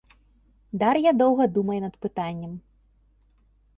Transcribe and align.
Дар'я 0.83 1.11
доўга 1.21 1.43
думае 1.57 1.77
над 1.85 1.95
пытаннем. 2.07 2.57